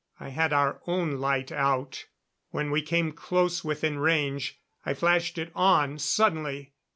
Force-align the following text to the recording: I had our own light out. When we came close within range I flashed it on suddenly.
I 0.19 0.29
had 0.29 0.51
our 0.51 0.81
own 0.87 1.17
light 1.19 1.51
out. 1.51 2.07
When 2.49 2.71
we 2.71 2.81
came 2.81 3.11
close 3.11 3.63
within 3.63 3.99
range 3.99 4.59
I 4.83 4.95
flashed 4.95 5.37
it 5.37 5.51
on 5.53 5.99
suddenly. 5.99 6.73